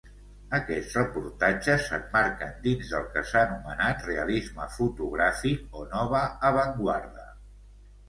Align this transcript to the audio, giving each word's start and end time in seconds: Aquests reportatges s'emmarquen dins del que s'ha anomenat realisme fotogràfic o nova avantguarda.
Aquests 0.59 0.95
reportatges 0.99 1.85
s'emmarquen 1.89 2.57
dins 2.65 2.95
del 2.95 3.07
que 3.13 3.25
s'ha 3.33 3.45
anomenat 3.51 4.03
realisme 4.11 4.69
fotogràfic 4.81 5.81
o 5.85 5.89
nova 5.97 6.27
avantguarda. 6.55 7.33